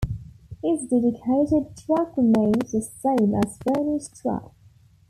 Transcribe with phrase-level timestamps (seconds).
[0.63, 4.49] His dedicated track remains the same as Bernie's track.